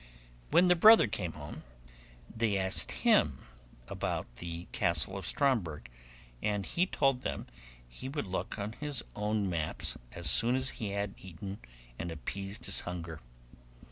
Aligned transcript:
When 0.49 0.67
the 0.67 0.75
brother 0.75 1.05
came 1.05 1.33
home, 1.33 1.61
they 2.27 2.57
asked 2.57 2.91
him 2.91 3.45
about 3.87 4.37
the 4.37 4.65
castle 4.71 5.15
of 5.15 5.27
Stromberg, 5.27 5.91
and 6.41 6.65
he 6.65 6.87
told 6.87 7.21
them 7.21 7.45
he 7.87 8.09
would 8.09 8.25
look 8.25 8.57
on 8.57 8.71
his 8.71 9.03
own 9.15 9.47
maps 9.47 9.99
as 10.13 10.27
soon 10.27 10.55
as 10.55 10.69
he 10.81 10.89
had 10.89 11.13
eaten 11.19 11.59
and 11.99 12.09
appeased 12.09 12.65
his 12.65 12.79
hunger. 12.79 13.19